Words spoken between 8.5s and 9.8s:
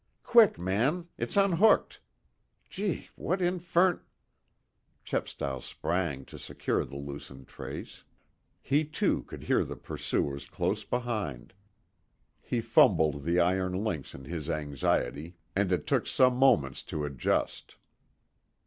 He, too, could hear the